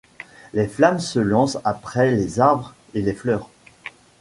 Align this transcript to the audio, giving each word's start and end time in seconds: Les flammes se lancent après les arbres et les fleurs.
Les 0.55 0.67
flammes 0.67 0.97
se 0.99 1.19
lancent 1.19 1.59
après 1.63 2.09
les 2.15 2.39
arbres 2.39 2.73
et 2.95 3.03
les 3.03 3.13
fleurs. 3.13 3.51